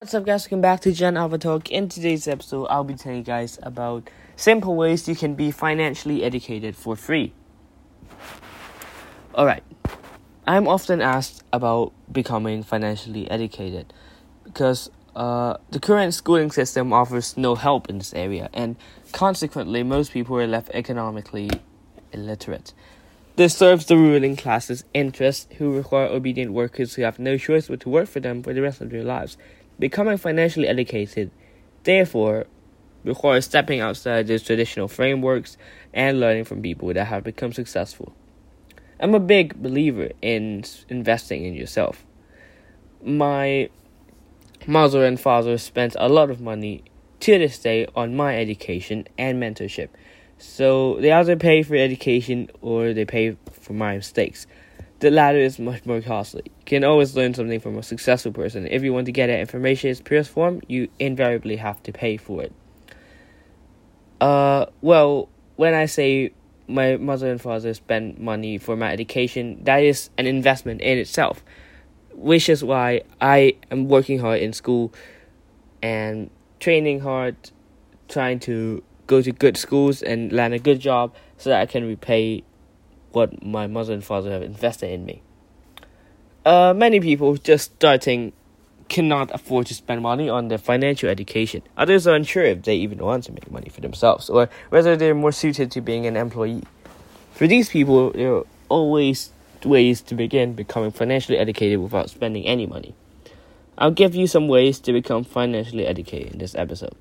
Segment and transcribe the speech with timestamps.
[0.00, 1.72] What's up guys, welcome back to Gen Alpha Talk.
[1.72, 6.22] In today's episode, I'll be telling you guys about simple ways you can be financially
[6.22, 7.32] educated for free.
[9.34, 9.64] Alright,
[10.46, 13.92] I'm often asked about becoming financially educated
[14.44, 18.76] because uh, the current schooling system offers no help in this area and
[19.10, 21.50] consequently most people are left economically
[22.12, 22.72] illiterate.
[23.34, 27.80] This serves the ruling class's interests who require obedient workers who have no choice but
[27.80, 29.36] to work for them for the rest of their lives
[29.78, 31.30] Becoming financially educated,
[31.84, 32.46] therefore,
[33.04, 35.56] requires stepping outside these traditional frameworks
[35.92, 38.12] and learning from people that have become successful.
[39.00, 42.04] I'm a big believer in investing in yourself.
[43.02, 43.70] My
[44.66, 46.82] mother and father spent a lot of money
[47.20, 49.88] to this day on my education and mentorship.
[50.38, 54.46] So they either pay for education or they pay for my mistakes.
[55.00, 56.42] The latter is much more costly.
[56.46, 58.66] You can always learn something from a successful person.
[58.66, 62.16] If you want to get information in its purest form, you invariably have to pay
[62.16, 62.52] for it.
[64.20, 66.32] Uh, well, when I say
[66.66, 71.44] my mother and father spend money for my education, that is an investment in itself,
[72.12, 74.92] which is why I am working hard in school
[75.80, 77.36] and training hard,
[78.08, 81.86] trying to go to good schools and land a good job so that I can
[81.86, 82.42] repay
[83.12, 85.22] what my mother and father have invested in me.
[86.44, 88.32] Uh, many people just starting
[88.88, 91.62] cannot afford to spend money on their financial education.
[91.76, 95.14] Others are unsure if they even want to make money for themselves or whether they're
[95.14, 96.64] more suited to being an employee.
[97.32, 99.30] For these people, there are always
[99.64, 102.94] ways to begin becoming financially educated without spending any money.
[103.76, 106.94] I'll give you some ways to become financially educated in this episode.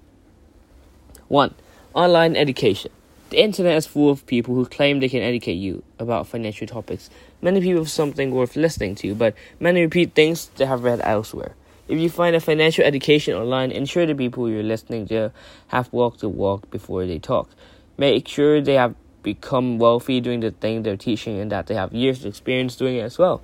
[1.28, 1.55] 1.
[1.94, 2.91] Online education.
[3.30, 7.09] The internet is full of people who claim they can educate you about financial topics.
[7.42, 11.56] Many people have something worth listening to, but many repeat things they have read elsewhere.
[11.89, 15.34] If you find a financial education online, ensure the people you're listening to
[15.67, 17.50] have walked the walk before they talk.
[17.97, 21.91] Make sure they have become wealthy doing the thing they're teaching and that they have
[21.94, 23.41] years of experience doing it as well.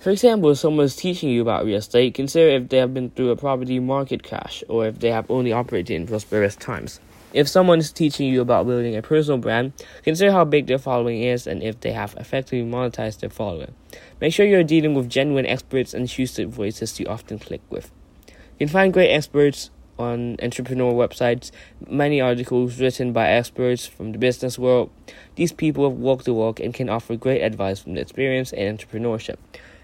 [0.00, 3.10] For example, if someone is teaching you about real estate, consider if they have been
[3.10, 6.98] through a property market crash or if they have only operated in prosperous times.
[7.34, 9.72] If someone is teaching you about building a personal brand,
[10.02, 13.74] consider how big their following is and if they have effectively monetized their following.
[14.20, 17.90] Make sure you're dealing with genuine experts and choose the voices you often click with.
[18.26, 21.50] You can find great experts on entrepreneur websites,
[21.86, 24.90] many articles written by experts from the business world.
[25.34, 28.76] These people have walked the walk and can offer great advice from their experience in
[28.76, 29.36] entrepreneurship.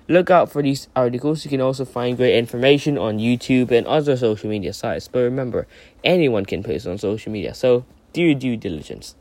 [0.07, 1.45] Look out for these articles.
[1.45, 5.09] You can also find great information on YouTube and other social media sites.
[5.09, 5.67] But remember,
[6.03, 9.15] anyone can post on social media, so do your due diligence.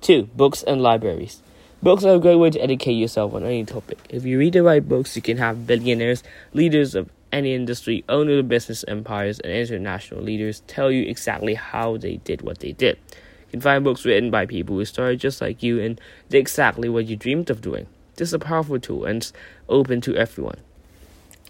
[0.00, 0.30] 2.
[0.34, 1.42] Books and libraries.
[1.82, 3.98] Books are a great way to educate yourself on any topic.
[4.08, 6.22] If you read the right books, you can have billionaires,
[6.54, 11.98] leaders of any industry, owners of business empires, and international leaders tell you exactly how
[11.98, 12.96] they did what they did.
[13.08, 16.00] You can find books written by people who started just like you and
[16.30, 17.86] did exactly what you dreamed of doing.
[18.16, 19.32] This is a powerful tool and it's
[19.68, 20.58] open to everyone.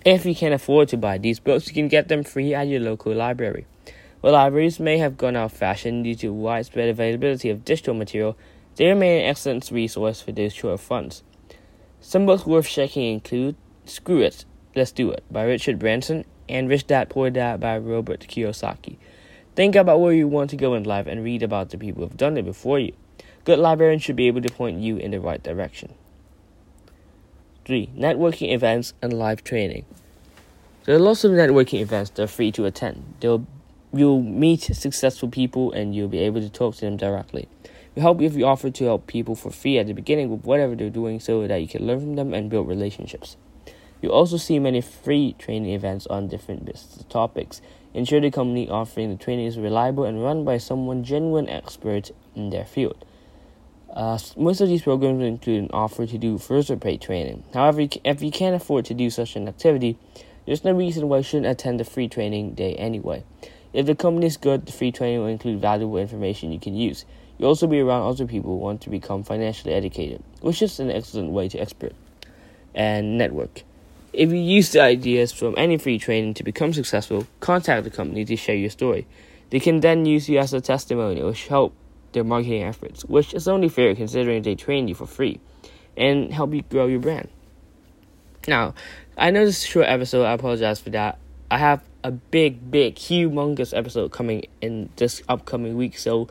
[0.04, 2.80] If you can afford to buy these books, you can get them free at your
[2.80, 3.66] local library.
[4.20, 8.36] While libraries may have gone out of fashion due to widespread availability of digital material,
[8.76, 11.22] they remain an excellent resource for those short of funds.
[12.00, 14.44] Some books worth checking include Screw It,
[14.74, 18.96] Let's Do It by Richard Branson and Rich Dad Poor Dad by Robert Kiyosaki.
[19.54, 22.08] Think about where you want to go in life and read about the people who
[22.08, 22.92] have done it before you.
[23.44, 25.94] Good librarians should be able to point you in the right direction.
[27.64, 27.90] 3.
[27.96, 29.86] Networking events and live training.
[30.84, 33.14] There are lots of networking events that are free to attend.
[33.20, 33.46] They'll,
[33.92, 37.48] you'll meet successful people and you'll be able to talk to them directly.
[37.94, 40.74] We help if you offer to help people for free at the beginning with whatever
[40.74, 43.36] they're doing so that you can learn from them and build relationships.
[44.02, 47.62] You'll also see many free training events on different business topics.
[47.94, 52.50] Ensure the company offering the training is reliable and run by someone genuine expert in
[52.50, 53.06] their field.
[53.94, 57.44] Uh, most of these programs include an offer to do further paid training.
[57.54, 59.96] However, if you can't afford to do such an activity,
[60.46, 63.22] there's no reason why you shouldn't attend the free training day anyway.
[63.72, 67.04] If the company is good, the free training will include valuable information you can use.
[67.38, 70.90] You'll also be around other people who want to become financially educated, which is an
[70.90, 71.94] excellent way to expert
[72.74, 73.62] and network.
[74.12, 78.24] If you use the ideas from any free training to become successful, contact the company
[78.24, 79.06] to share your story.
[79.50, 81.74] They can then use you as a testimonial, which help
[82.14, 85.40] their marketing efforts, which is only fair considering they train you for free
[85.96, 87.28] and help you grow your brand.
[88.48, 88.74] Now,
[89.16, 91.18] I know this is a short episode, I apologize for that.
[91.50, 96.28] I have a big, big, humongous episode coming in this upcoming week, so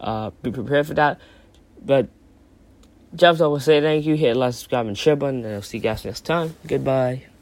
[0.00, 1.20] uh, be prepared for that.
[1.82, 2.08] But
[3.14, 5.78] Jobs, I will say thank you, hit like, subscribe, and share button, and I'll see
[5.78, 6.56] you guys next time.
[6.66, 7.35] Goodbye.